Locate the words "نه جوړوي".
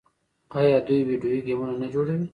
1.81-2.27